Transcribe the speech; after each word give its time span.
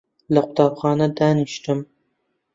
لە 0.33 0.41
قوتابخانە 0.45 1.07
دانیشتم 1.17 1.79